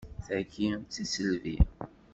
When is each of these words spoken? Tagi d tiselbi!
Tagi 0.25 0.69
d 0.81 0.83
tiselbi! 0.93 1.57